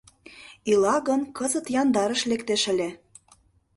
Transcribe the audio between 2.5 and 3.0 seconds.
ыле.